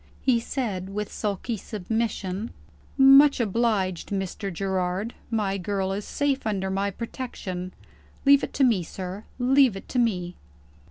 [0.23, 2.49] He said with sulky submission:
[2.97, 4.51] "Much obliged, Mr.
[4.51, 5.13] Gerard.
[5.29, 7.71] My girl is safe under my protection.
[8.25, 10.37] Leave it to me, sir leave it to me."